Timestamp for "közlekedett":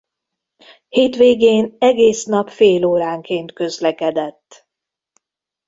3.53-4.67